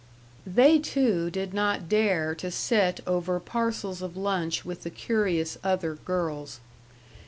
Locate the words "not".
1.53-1.87